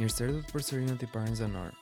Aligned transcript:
Mirë 0.00 0.12
se 0.16 0.22
erdhët 0.24 0.52
përsëri 0.56 0.84
në 0.86 0.92
tiparin 1.00 1.34
zanor. 1.36 1.74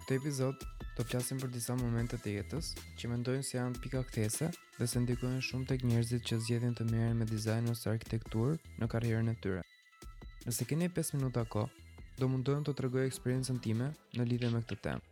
Këtë 0.00 0.16
epizod 0.16 0.64
do 0.96 1.04
flasim 1.06 1.38
për 1.38 1.52
disa 1.54 1.76
momente 1.78 2.18
të 2.18 2.32
jetës 2.34 2.70
që 2.98 3.10
mendojnë 3.12 3.44
se 3.46 3.52
si 3.52 3.56
janë 3.60 3.82
pika 3.84 4.00
kthese 4.08 4.48
dhe 4.56 4.86
se 4.90 5.02
ndikojnë 5.04 5.44
shumë 5.48 5.68
tek 5.70 5.84
njerëzit 5.86 6.24
që 6.26 6.38
zgjedhin 6.42 6.72
të 6.80 6.86
merren 6.88 7.20
me 7.20 7.28
dizajn 7.30 7.68
ose 7.74 7.92
arkitekturë 7.92 8.56
në 8.82 8.88
karrierën 8.94 9.30
e 9.30 9.34
tyre. 9.44 9.62
Nëse 10.48 10.66
keni 10.72 10.88
5 10.98 11.14
minuta 11.20 11.44
kohë, 11.54 11.70
do 12.18 12.28
mundojmë 12.32 12.66
të 12.66 12.74
tregoj 12.80 13.04
eksperiencën 13.06 13.60
time 13.68 13.92
në 14.18 14.26
lidhje 14.32 14.50
me 14.56 14.64
këtë 14.64 14.80
temë. 14.86 15.04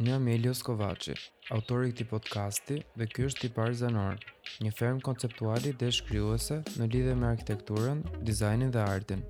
Unë 0.00 0.14
jam 0.16 0.26
Elios 0.34 0.64
Kovaci, 0.66 1.14
autori 1.54 1.92
i 1.92 1.94
këtij 1.94 2.08
podcasti 2.16 2.80
dhe 2.98 3.06
ky 3.12 3.28
është 3.30 3.46
Tipar 3.46 3.78
Zanor, 3.84 4.18
një 4.66 4.74
ferm 4.80 4.98
konceptuali 5.10 5.76
dhe 5.84 5.92
shkryuese 6.00 6.58
në 6.74 6.90
lidhje 6.96 7.14
me 7.22 7.30
arkitekturën, 7.36 8.02
dizajnin 8.32 8.74
dhe 8.74 8.82
artin. 8.96 9.22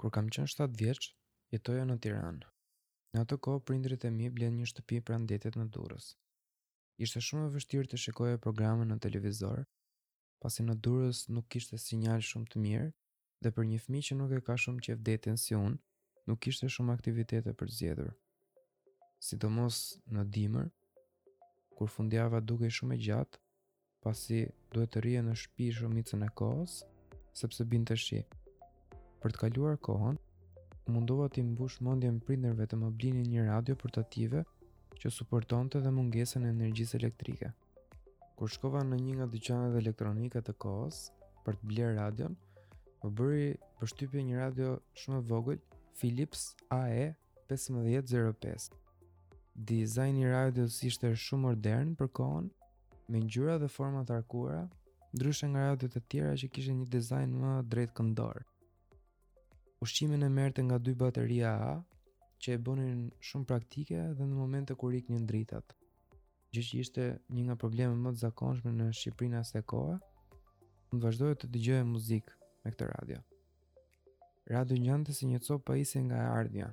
Kur 0.00 0.08
kam 0.16 0.30
qenë 0.32 0.48
7 0.48 0.72
vjeç, 0.80 1.08
jetoja 1.52 1.82
në 1.84 1.98
Tiranë. 2.00 2.46
Në 3.12 3.20
atë 3.24 3.36
kohë 3.44 3.60
prindrit 3.68 4.04
e 4.06 4.10
mi 4.14 4.30
blen 4.32 4.54
një 4.56 4.68
shtëpi 4.70 5.00
pranë 5.04 5.28
detit 5.28 5.58
në 5.60 5.66
Durrës. 5.74 6.06
Ishte 7.04 7.20
shumë 7.26 7.50
e 7.50 7.50
vështirë 7.58 7.90
të 7.92 7.98
shikoja 8.00 8.38
programin 8.40 8.88
në 8.94 9.00
televizor, 9.04 9.60
pasi 10.40 10.64
në 10.64 10.78
Durrës 10.86 11.26
nuk 11.36 11.50
kishte 11.52 11.76
sinjal 11.82 12.24
shumë 12.30 12.48
të 12.54 12.62
mirë 12.64 12.88
dhe 13.44 13.52
për 13.58 13.68
një 13.74 13.82
fëmijë 13.84 14.06
që 14.08 14.18
nuk 14.22 14.32
e 14.38 14.40
ka 14.48 14.56
shumë 14.64 14.86
qejf 14.88 15.04
detin 15.10 15.36
si 15.44 15.58
unë, 15.58 15.76
nuk 16.30 16.40
kishte 16.46 16.68
shumë 16.72 16.96
aktivitete 16.96 17.52
për 17.60 17.72
zgjedhur. 17.76 18.10
Sidomos 19.28 19.82
në 20.16 20.24
dimër, 20.38 20.72
kur 21.76 21.92
fundjava 21.98 22.40
dukej 22.48 22.72
shumë 22.80 22.96
e 22.96 23.02
gjatë, 23.08 23.44
pasi 24.06 24.42
duhet 24.72 24.94
të 24.96 25.04
rrihej 25.06 25.28
në 25.28 25.36
shtëpi 25.44 25.68
shumicën 25.82 26.28
e 26.30 26.34
kohës, 26.40 26.80
sepse 27.44 27.68
binte 27.74 27.96
shi. 28.06 28.24
Për 29.20 29.34
të 29.36 29.40
kaluar 29.40 29.74
kohën, 29.84 30.14
mundova 30.94 31.26
të 31.32 31.42
mbush 31.46 31.74
mendjen 31.84 32.20
prindërve 32.24 32.64
të 32.70 32.76
më 32.82 32.86
blinin 33.00 33.26
një 33.32 33.42
radio 33.50 33.74
portative 33.82 34.40
që 35.02 35.10
suportonte 35.12 35.82
dhe 35.84 35.90
mungesën 35.96 36.46
e 36.46 36.52
energjisë 36.54 36.96
elektrike. 37.00 37.50
Kur 38.38 38.48
shkova 38.54 38.80
në 38.86 39.00
një 39.02 39.16
nga 39.18 39.26
dyqanet 39.34 39.76
elektronike 39.82 40.40
të 40.46 40.54
kohës 40.64 41.02
për 41.44 41.60
të 41.60 41.68
bler 41.72 41.92
radion, 41.98 42.38
më 43.04 43.10
bëri 43.20 43.44
përshtypje 43.82 44.24
një 44.30 44.38
radio 44.40 44.70
shumë 45.02 45.20
e 45.20 45.24
vogël, 45.34 45.60
Philips 46.00 46.46
AE 46.78 47.04
1505. 47.52 48.70
Dizajni 49.72 50.24
i 50.24 50.30
radios 50.32 50.78
ishte 50.90 51.12
shumë 51.26 51.48
modern 51.50 51.90
për 52.00 52.10
kohën, 52.20 52.48
me 53.12 53.20
ngjyra 53.26 53.58
dhe 53.62 53.68
forma 53.76 54.00
të 54.08 54.16
arkuara, 54.16 54.64
ndryshe 55.12 55.50
nga 55.52 55.68
radiot 55.72 56.00
e 56.00 56.06
tjera 56.08 56.32
që 56.40 56.48
kishin 56.56 56.80
një 56.84 56.92
dizajn 56.96 57.36
më 57.44 57.56
drejt 57.74 58.00
ushqimin 59.84 60.22
e 60.22 60.28
merte 60.38 60.60
nga 60.62 60.76
dy 60.84 60.92
bateria 61.02 61.50
A, 61.68 61.70
që 62.42 62.48
e 62.56 62.60
bënin 62.66 63.00
shumë 63.28 63.48
praktike 63.52 63.98
dhe 64.16 64.24
në 64.28 64.34
momente 64.40 64.72
kur 64.80 64.92
ik 64.98 65.06
një 65.12 65.20
dritat. 65.30 65.72
Gjë 66.52 66.64
që 66.68 66.78
ishte 66.82 67.04
një 67.36 67.42
nga 67.46 67.56
problemet 67.62 68.00
më 68.04 68.12
të 68.14 68.22
zakonshme 68.26 68.72
në 68.76 68.86
Shqipërinë 68.98 69.38
asë 69.40 69.60
e 69.60 69.64
mund 69.72 70.04
më 70.92 70.98
të 70.98 71.02
vazhdojë 71.06 71.36
të 71.40 71.48
gjëhe 71.66 71.84
muzikë 71.94 72.36
me 72.64 72.72
këtë 72.74 72.88
radio. 72.92 73.18
Radio 74.54 74.76
njante 74.84 75.12
si 75.16 75.24
një 75.30 75.40
copë 75.46 75.64
pa 75.66 75.74
isi 75.84 75.98
nga 76.08 76.18
ardhja, 76.38 76.68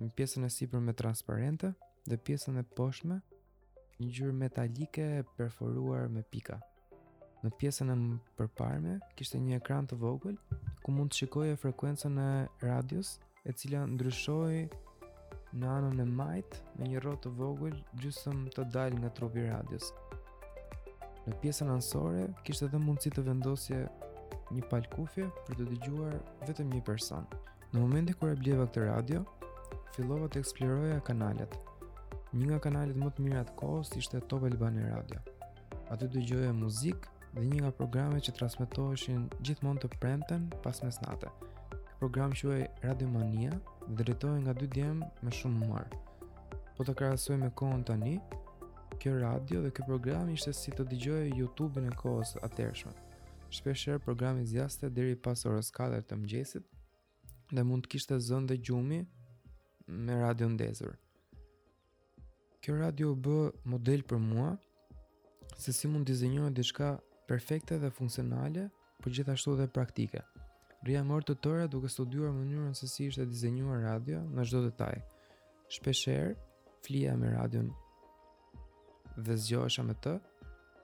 në 0.00 0.10
pjesën 0.16 0.44
e 0.48 0.50
sipër 0.56 0.80
me 0.86 0.92
transparente 1.00 1.72
dhe 2.08 2.20
pjesën 2.26 2.60
e 2.60 2.66
poshme, 2.76 3.20
një 4.00 4.08
gjyrë 4.16 4.36
metalike 4.44 5.08
perforuar 5.36 6.08
me 6.16 6.22
pika 6.32 6.58
në 7.40 7.50
pjesën 7.56 7.88
e 7.88 7.94
përparme 8.36 8.98
kishte 9.16 9.38
një 9.40 9.56
ekran 9.60 9.86
të 9.88 9.96
vogël 10.00 10.34
ku 10.84 10.92
mund 10.92 11.12
të 11.12 11.22
shikoje 11.22 11.54
frekuencën 11.62 12.18
e 12.20 12.28
radios 12.68 13.14
e 13.48 13.52
cila 13.56 13.86
ndryshoj 13.88 14.56
në 15.60 15.68
anën 15.76 16.02
e 16.02 16.04
majt 16.18 16.58
me 16.76 16.88
një 16.90 17.00
rrotë 17.00 17.22
të 17.24 17.30
vogël 17.38 17.78
gjysmë 18.02 18.50
të 18.56 18.66
dal 18.74 18.96
nga 19.00 19.08
trupi 19.16 19.46
radios. 19.48 19.86
Në 21.26 21.38
pjesën 21.42 21.72
anësore 21.72 22.26
kishte 22.46 22.68
edhe 22.68 22.78
mundësi 22.82 23.10
të 23.16 23.24
vendosje 23.28 23.78
një 24.52 24.64
palkufje, 24.70 25.26
kufje 25.32 25.44
për 25.48 25.60
të 25.60 25.68
dëgjuar 25.70 26.18
vetëm 26.48 26.70
një 26.74 26.80
person. 26.88 27.24
Në 27.72 27.80
momentin 27.82 28.16
kur 28.20 28.34
e 28.34 28.38
bleva 28.42 28.66
këtë 28.68 28.84
radio, 28.84 29.22
fillova 29.94 30.28
të 30.28 30.42
eksploroja 30.42 31.00
kanalet. 31.08 31.56
Një 32.36 32.50
nga 32.50 32.60
kanalet 32.68 32.98
më 33.00 33.08
të 33.16 33.24
mira 33.26 33.42
të 33.48 33.56
kohës 33.62 33.94
ishte 33.98 34.20
Top 34.32 34.44
Albani 34.50 34.84
Radio. 34.90 35.22
Aty 35.90 36.10
dëgjoja 36.16 36.52
muzikë 36.54 37.16
dhe 37.34 37.40
një 37.46 37.60
nga 37.62 37.70
programet 37.78 38.22
që 38.26 38.34
transmetoheshin 38.38 39.26
gjithmonë 39.44 39.84
të 39.84 39.88
premten 40.02 40.48
pas 40.64 40.80
mesnatë. 40.82 41.30
Kë 41.30 41.96
program 42.00 42.32
Radio 42.34 42.66
Radiomania 42.82 43.54
dhe 43.86 43.98
dretoj 44.02 44.38
nga 44.42 44.52
dy 44.58 44.66
djem 44.74 45.04
me 45.22 45.30
shumë 45.38 45.60
mëmar. 45.60 45.86
Po 46.76 46.84
të 46.86 46.94
krasoj 46.98 47.36
me 47.38 47.50
kohën 47.60 47.84
tani, 47.86 48.16
kjo 49.00 49.18
radio 49.18 49.62
dhe 49.64 49.70
kjo 49.70 49.86
program 49.86 50.28
ishte 50.32 50.52
si 50.52 50.70
të 50.72 50.86
digjoj 50.90 51.28
YouTube-in 51.40 51.86
e 51.92 51.98
kohës 52.02 52.34
atërshme. 52.46 52.92
Shpesher 53.56 53.98
programi 54.06 54.46
zjaste 54.46 54.88
deri 54.90 55.16
pas 55.16 55.44
orës 55.46 55.70
4 55.74 56.00
të 56.06 56.16
mgjesit 56.22 56.66
dhe 57.52 57.62
mund 57.66 57.82
të 57.86 57.92
kishte 57.94 58.18
zënë 58.18 58.48
dhe 58.50 58.56
gjumi 58.58 59.00
me 59.88 60.18
radio 60.20 60.48
ndezur. 60.50 60.96
Kjo 62.62 62.74
radio 62.78 63.14
bë 63.14 63.38
model 63.64 64.02
për 64.08 64.18
mua 64.18 64.50
se 65.58 65.72
si 65.72 65.88
mund 65.90 66.06
dizenjohet 66.06 66.54
diçka 66.54 66.90
perfekte 67.30 67.78
dhe 67.78 67.90
funksionale, 67.94 68.62
por 69.00 69.12
gjithashtu 69.16 69.52
dhe 69.58 69.68
praktike. 69.76 70.18
Rria 70.82 71.02
mërë 71.06 71.26
të 71.28 71.34
tëra 71.44 71.66
duke 71.70 71.88
studuar 71.92 72.32
mënyrën 72.34 72.74
se 72.74 72.88
si 72.90 73.06
ishte 73.06 73.22
dizenjuar 73.30 73.84
radio 73.86 74.18
në 74.34 74.46
gjdo 74.48 74.62
detaj. 74.64 74.96
Shpesher, 75.76 76.32
flia 76.82 77.12
me 77.20 77.30
radion 77.36 77.68
dhe 79.28 79.36
zgjohesha 79.44 79.84
me 79.86 79.94
të, 80.04 80.16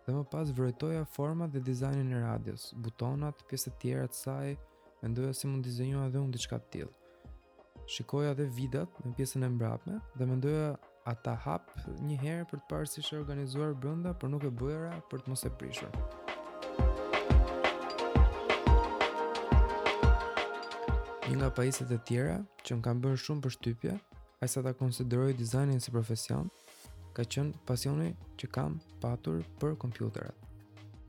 dhe 0.07 0.15
më 0.15 0.23
pas 0.31 0.53
vërëtoja 0.59 1.03
format 1.17 1.51
dhe 1.57 1.65
dizajnin 1.69 2.13
e 2.15 2.23
radios, 2.23 2.69
butonat, 2.85 3.43
pjesët 3.51 3.81
tjera 3.83 4.07
të 4.13 4.21
saj, 4.21 4.55
me 5.01 5.11
ndoja 5.11 5.33
si 5.35 5.51
mund 5.51 5.67
dizenjua 5.67 6.07
dhe 6.13 6.23
unë 6.23 6.37
diçka 6.39 6.61
të 6.61 6.71
tjilë. 6.75 6.93
Shikoja 7.95 8.37
dhe 8.39 8.47
vidat 8.59 9.01
në 9.05 9.17
pjesën 9.19 9.43
e 9.43 9.49
mbrapme 9.57 9.99
dhe 10.15 10.27
me 10.31 10.39
ndoja 10.39 10.71
ata 11.11 11.35
hap 11.47 11.75
një 12.07 12.21
herë 12.23 12.47
për 12.53 12.63
të 12.63 12.69
parë 12.71 12.93
si 12.93 13.03
shë 13.09 13.21
organizuar 13.25 13.75
brënda, 13.83 14.15
për 14.15 14.31
nuk 14.35 14.47
e 14.47 14.55
bëjera 14.63 15.01
për 15.11 15.27
të 15.27 15.35
mos 15.35 15.47
e 15.47 15.53
prishur. 15.61 16.26
një 21.27 21.35
nga 21.43 21.49
pajiset 21.59 21.91
e 21.91 21.97
tjera 22.07 22.35
që 22.69 22.77
më 22.77 22.83
kanë 22.87 23.01
bërë 23.03 23.19
shumë 23.19 23.43
për 23.45 23.53
shtypje, 23.57 23.95
a 24.43 24.49
sa 24.51 24.61
ta 24.63 24.71
konsideroj 24.79 25.33
dizajnin 25.35 25.81
si 25.83 25.91
profesion, 25.91 26.47
ka 27.17 27.25
qënë 27.35 27.65
pasioni 27.67 28.13
që 28.39 28.47
kam 28.55 28.77
patur 29.03 29.41
për 29.59 29.75
kompjuterat. 29.83 30.39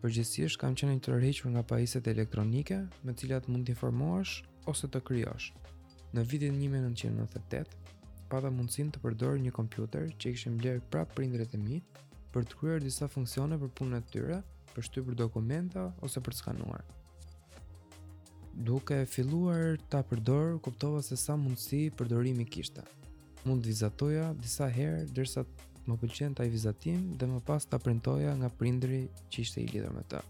Përgjësisht 0.01 0.57
kam 0.63 0.73
qenë 0.79 0.95
një 0.97 1.03
të 1.05 1.13
rrheqër 1.13 1.53
nga 1.53 1.63
pajiset 1.69 2.09
elektronike 2.09 2.79
me 3.05 3.13
cilat 3.22 3.45
mund 3.51 3.69
të 3.69 3.75
informohesh 3.75 4.33
ose 4.73 4.89
të 4.89 5.03
kryosh. 5.05 5.51
Në 6.17 6.25
vitin 6.34 6.57
1998, 6.66 7.78
pata 8.34 8.49
mundësin 8.49 8.89
të 8.89 9.03
përdorë 9.05 9.44
një 9.45 9.53
kompjuter 9.59 10.09
që 10.17 10.34
i 10.34 10.38
këshim 10.38 10.57
lirë 10.66 10.81
pra 10.89 11.05
për 11.13 11.45
e 11.45 11.61
mi 11.67 11.78
për 12.34 12.44
të 12.49 12.57
kryer 12.59 12.81
disa 12.81 13.05
funksione 13.07 13.55
për 13.61 13.69
punën 13.78 14.01
e 14.01 14.05
tyre, 14.11 14.41
për 14.73 14.81
shtypër 14.89 15.16
dokumenta 15.23 15.91
ose 16.01 16.22
për 16.25 16.34
të 16.34 16.39
skanuar 16.41 16.84
duke 18.57 19.06
filluar 19.06 19.78
ta 19.90 20.01
përdor, 20.03 20.57
kuptova 20.66 21.01
se 21.06 21.13
sa 21.18 21.38
mundësi 21.38 21.91
përdorimi 21.97 22.45
kishte. 22.50 22.81
Mund 23.45 23.62
të 23.63 23.69
vizatoja 23.72 24.31
disa 24.41 24.66
herë 24.68 25.03
derisa 25.13 25.44
më 25.88 25.97
pëlqen 26.01 26.34
të 26.35 26.47
vizatim 26.51 27.03
dhe 27.17 27.28
më 27.29 27.41
pas 27.46 27.63
të 27.69 27.78
printoja 27.85 28.34
nga 28.40 28.50
prindri 28.50 29.03
që 29.31 29.41
ishte 29.46 29.62
i 29.62 29.67
lidhur 29.70 29.93
me 29.96 30.02
të. 30.09 30.22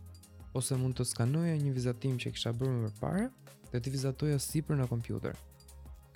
Ose 0.59 0.75
mund 0.77 0.97
të 0.99 1.05
skanoja 1.07 1.55
një 1.57 1.71
vizatim 1.73 2.17
që 2.21 2.33
kisha 2.35 2.51
bërë 2.59 2.81
më 2.83 2.91
parë 2.99 3.29
dhe 3.71 3.79
të 3.81 3.93
vizatoja 3.95 4.37
si 4.43 4.61
për 4.61 4.81
në 4.81 4.89
kompjuter. 4.91 5.35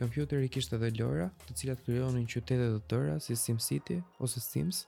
Kompjuter 0.02 0.44
i 0.44 0.50
kishte 0.52 0.78
dhe 0.82 0.92
lojra 1.00 1.30
të 1.48 1.56
cilat 1.60 1.84
krijonin 1.86 2.28
qytete 2.34 2.68
të 2.74 2.82
tëra 2.92 3.20
si 3.24 3.36
SimCity 3.38 4.02
ose 4.20 4.44
Sims. 4.44 4.84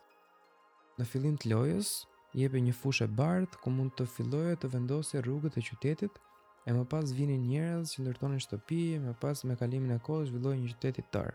Në 1.00 1.06
fillim 1.08 1.38
të 1.38 1.54
lojës, 1.54 1.90
jepe 2.38 2.60
një 2.62 2.74
fushë 2.82 3.06
e 3.08 3.14
bardhë 3.20 3.60
ku 3.64 3.72
mund 3.74 3.96
të 3.98 4.10
filloje 4.16 4.58
të 4.62 4.72
vendosje 4.76 5.22
rrugët 5.22 5.58
e 5.60 5.66
qytetit 5.70 6.22
E 6.68 6.72
më 6.76 6.84
pas 6.92 7.12
vinin 7.18 7.42
njerëz 7.52 7.92
që 7.94 8.04
ndërtonin 8.04 8.42
shtëpi, 8.46 8.82
e 8.96 9.00
më 9.06 9.14
pas 9.22 9.38
me 9.48 9.56
kalimin 9.62 9.96
e 9.96 10.04
kohës 10.08 10.30
zhvilloi 10.30 10.56
një 10.60 10.68
qytet 10.74 11.00
i 11.02 11.04
tër. 11.16 11.30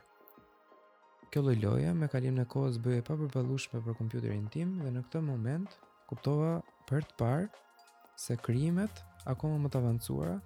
Kjo 1.33 1.43
lloj 1.45 1.57
loje 1.65 1.91
me 2.01 2.09
kalimin 2.15 2.45
e 2.45 2.47
kohës 2.55 2.77
bëi 2.85 3.03
pa 3.05 3.13
papërballueshme 3.13 3.83
për 3.85 3.97
kompjuterin 4.01 4.47
tim 4.55 4.69
dhe 4.85 4.93
në 4.95 5.03
këtë 5.07 5.23
moment 5.27 5.75
kuptova 6.09 6.53
për 6.89 7.05
të 7.11 7.19
parë 7.21 7.49
se 8.25 8.39
krijimet 8.47 9.03
akoma 9.33 9.59
më 9.65 9.73
të 9.73 9.83
avancuara 9.83 10.39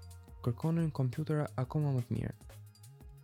kërkonin 0.44 0.90
kompjutera 0.98 1.46
akoma 1.64 1.94
më 1.98 2.02
të 2.08 2.16
mirë. 2.18 2.34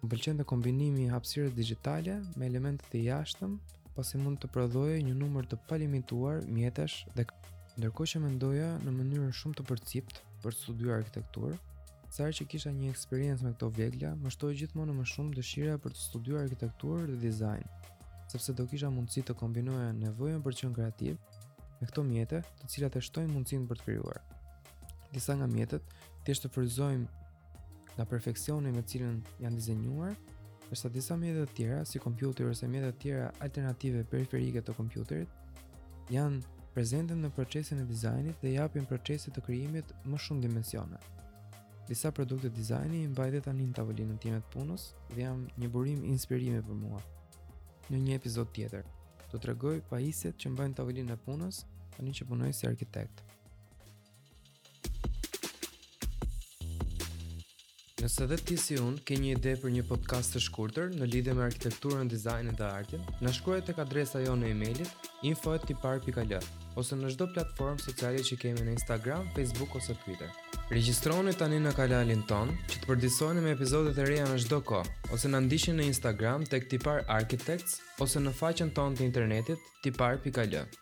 Më 0.00 0.12
pëlqen 0.12 0.38
të 0.38 0.46
kombinimi 0.52 1.08
i 1.08 1.10
hapësirës 1.16 1.56
digjitale 1.58 2.20
me 2.38 2.46
elemente 2.52 2.86
të 2.92 3.02
jashtëm, 3.08 3.58
pasi 3.96 4.22
mund 4.22 4.38
të 4.44 4.52
prodhoje 4.54 5.02
një 5.08 5.18
numër 5.24 5.50
të 5.50 5.58
palimituar 5.66 6.44
mjetesh 6.58 7.00
dhe 7.18 7.26
ndërkohë 7.80 8.14
që 8.14 8.22
mendoja 8.28 8.70
në 8.86 8.94
mënyrë 9.00 9.34
shumë 9.42 9.58
të 9.58 9.66
përcjellë 9.72 10.27
për 10.42 10.54
të 10.54 10.58
studiuar 10.62 11.00
arkitekturë, 11.02 11.56
sa 12.14 12.28
që 12.32 12.46
kisha 12.52 12.70
një 12.72 12.90
eksperiencë 12.94 13.44
me 13.44 13.52
këto 13.54 13.68
vegla, 13.76 14.14
më 14.22 14.32
shtoi 14.34 14.54
gjithmonë 14.62 14.94
më 14.98 15.06
shumë 15.12 15.34
dëshira 15.36 15.74
për 15.82 15.94
të 15.96 16.00
studiuar 16.04 16.46
arkitekturë 16.46 17.06
dhe 17.10 17.18
dizajn, 17.24 17.66
sepse 18.32 18.54
do 18.56 18.66
kisha 18.70 18.90
mundësi 18.92 19.24
të 19.28 19.36
kombinoja 19.42 19.90
nevojën 19.98 20.42
për 20.46 20.54
të 20.54 20.60
qenë 20.64 20.78
kreativ 20.78 21.20
me 21.80 21.86
këto 21.86 22.02
mjete, 22.08 22.40
të 22.62 22.68
cilat 22.74 22.96
e 22.98 23.04
shtojnë 23.06 23.30
mundësinë 23.34 23.68
për 23.70 23.78
të 23.82 23.86
krijuar. 23.88 24.18
Disa 25.12 25.36
nga 25.38 25.46
mjetet 25.52 25.92
thjesht 26.26 26.44
të 26.46 26.50
përzojmë 26.56 27.94
nga 27.98 28.06
perfeksioni 28.10 28.72
me 28.74 28.82
cilën 28.82 29.20
janë 29.44 29.58
dizenjuar, 29.60 30.16
përsa 30.68 30.90
disa 30.94 31.16
mjetet 31.16 31.46
të 31.52 31.56
tjera, 31.60 31.84
si 31.88 32.02
kompjuter 32.02 32.50
ose 32.50 32.66
mjete 32.68 32.90
të 32.94 33.00
tjera 33.04 33.30
alternative 33.46 34.04
periferike 34.10 34.60
të 34.64 34.74
kompjuterit, 34.80 35.62
janë 36.12 36.42
prezenten 36.74 37.22
në 37.24 37.30
procesin 37.34 37.80
e 37.82 37.86
dizajnit 37.88 38.42
dhe 38.42 38.50
japin 38.56 38.86
procesit 38.90 39.36
të 39.36 39.42
kryimit 39.46 39.92
më 40.10 40.20
shumë 40.24 40.44
dimensione. 40.44 40.98
Disa 41.88 42.10
produkte 42.12 42.50
dizajni 42.52 43.00
i 43.04 43.08
mbajtet 43.14 43.46
tani 43.48 43.64
në 43.68 43.76
tavolinë 43.78 44.12
në 44.16 44.22
timet 44.24 44.50
punës 44.52 44.88
dhe 45.14 45.22
jam 45.22 45.46
një 45.62 45.70
burim 45.76 46.02
inspirimi 46.10 46.60
për 46.68 46.80
mua. 46.82 47.00
Në 47.88 48.02
një 48.04 48.18
epizod 48.20 48.50
tjetër, 48.52 48.84
do 49.32 49.38
të 49.40 49.52
regoj 49.54 49.78
pa 49.90 50.00
që 50.04 50.52
mbajnë 50.54 50.78
tavolinë 50.82 51.16
e 51.16 51.18
punës, 51.28 51.62
anin 51.98 52.14
që 52.20 52.28
punoj 52.28 52.52
si 52.54 52.68
arkitektë. 52.68 53.37
Nëse 57.98 58.26
dhe 58.30 58.36
ti 58.38 58.54
si 58.54 58.76
unë 58.78 59.00
ke 59.02 59.16
një 59.18 59.30
ide 59.36 59.52
për 59.58 59.72
një 59.74 59.80
podcast 59.88 60.30
të 60.30 60.40
shkurtër 60.44 60.92
në 61.00 61.06
lidhje 61.10 61.32
me 61.34 61.42
arkitekturën, 61.48 62.06
dizajnin 62.12 62.54
dhe 62.60 62.68
artin, 62.70 63.02
na 63.24 63.32
shkruaj 63.34 63.56
tek 63.66 63.80
adresa 63.82 64.20
jonë 64.22 64.46
e 64.46 64.52
emailit 64.54 65.08
info@tipar.al 65.32 66.46
ose 66.84 66.98
në 67.00 67.10
çdo 67.16 67.26
platformë 67.34 67.82
sociale 67.88 68.22
që 68.30 68.38
kemi 68.44 68.68
në 68.68 68.76
Instagram, 68.76 69.26
Facebook 69.34 69.74
ose 69.82 69.98
Twitter. 70.06 70.30
Regjistroni 70.70 71.34
tani 71.42 71.58
në 71.66 71.74
kanalin 71.80 72.22
ton 72.30 72.54
që 72.70 72.78
të 72.78 72.86
përdisoheni 72.92 73.42
me 73.48 73.56
episodet 73.58 73.98
e 73.98 74.06
reja 74.12 74.30
në 74.30 74.38
çdo 74.46 74.62
kohë 74.70 74.94
ose 75.18 75.34
na 75.34 75.42
ndiqni 75.48 75.74
në 75.80 75.90
Instagram 75.94 76.46
tek 76.54 76.70
tipar 76.70 77.02
architects 77.20 77.80
ose 78.06 78.20
në 78.22 78.36
faqen 78.44 78.70
tonë 78.78 79.00
të 79.00 79.08
internetit 79.12 79.68
tipar.al. 79.88 80.78